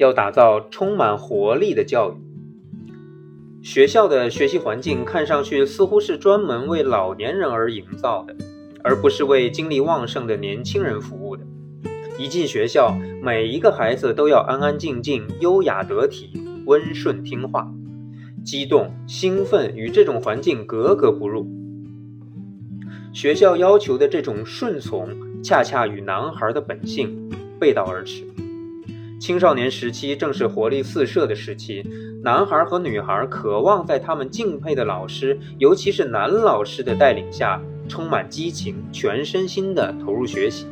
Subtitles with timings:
[0.00, 2.14] 要打造充满活力的教育。
[3.62, 8.34] 学校的学习环境看上去似乎是专门为老年人而营造的，
[8.82, 11.44] 而不是为精力旺盛的年轻人服务的。
[12.18, 16.30] 一进学校，每一个孩子都要安安静静、优雅得体、
[16.64, 17.70] 温顺听话。
[18.42, 21.46] 激动、兴奋与这种环境格格不入。
[23.12, 25.10] 学校要求的这种顺从，
[25.42, 27.28] 恰恰与男孩的本性
[27.58, 28.24] 背道而驰。
[29.20, 31.84] 青少年时期正是活力四射的时期，
[32.22, 40.66] 男孩和女孩渴望在他们敬佩的老师，尤其是男老师的带领下，充满激情，全身心地投入学习。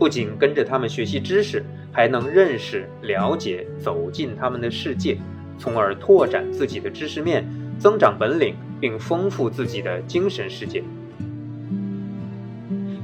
[0.00, 5.16] 不仅跟着他们学习知识，还能认识、了解、走进他们的世界，
[5.56, 10.82] 从而拓展自己的知识面，增长本领，并丰富自己的精神世界。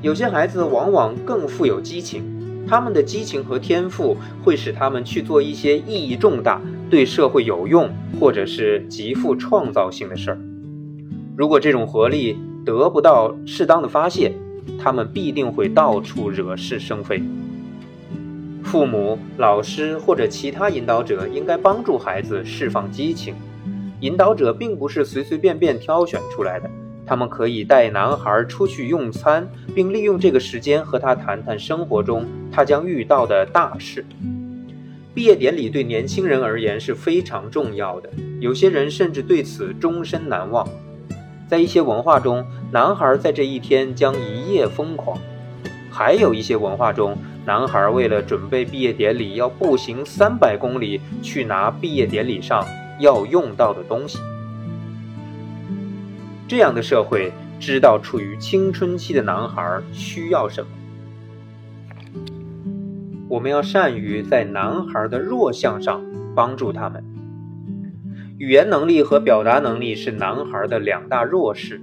[0.02, 2.24] 有些孩子往往更富有激情，
[2.70, 7.90] 他们的激情和天赋会使他们去做一些意义重大、对社会有用
[8.20, 10.38] 或者是极富创造性的事儿。
[11.36, 14.32] 如果这种活力得不到适当的发泄，
[14.78, 17.20] 他们必定会到处惹是生非。
[18.62, 23.34] 父母、老师或者其他引导者应该帮助孩子释放激情。
[23.98, 26.70] 引导者并不是随随便便挑选出来的，
[27.04, 34.04] 他们可以带男孩出去用餐，并利用这个时间和他谈谈生活中他将遇到的大事。
[35.12, 40.66] 毕业典礼对年轻人而言是非常重要的，有些人甚至对此终身难忘。
[41.48, 45.18] 在一些文化中，男孩在这一天将一夜疯狂；
[45.90, 52.64] 还有一些文化中，男孩为了准备毕业典礼，要步行三百公里去拿毕业典礼上
[53.00, 54.20] 要用到的东西。
[56.46, 60.68] 这样的社会知道处于青春期的男孩需要什么，
[63.30, 67.04] 我们要善于在男孩的弱项上帮助他们。
[68.38, 71.80] 语言能力和表达能力是男孩的两大弱势。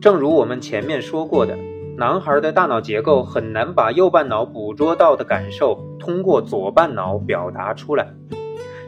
[0.00, 1.58] 正如我们前面说过的，
[1.98, 8.14] 男孩的大脑结构很难把右半脑捕捉到的感受通过左半脑表达出来。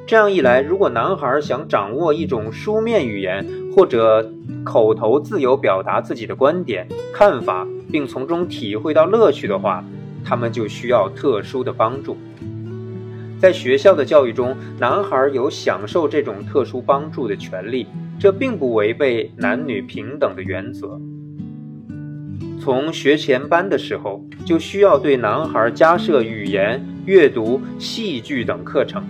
[0.06, 3.44] 这样一来，如果男孩想掌握一种书面语言
[3.74, 4.30] 或者
[4.64, 9.84] 口头自由表达自己的观点、看法，并从中体会到乐趣的话，
[10.24, 12.16] 他们就需要特殊的帮助。
[13.40, 17.86] 在学校的教育中，男孩有享受这种特殊帮助的权利，
[18.18, 21.00] 这并不违背男女平等的原则。
[22.60, 29.04] 从学前班的时候，就需要对男孩加设语言、阅读、戏剧等课程，